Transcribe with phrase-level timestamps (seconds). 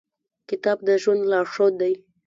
[0.49, 1.93] کتاب د ژوند لارښود دی.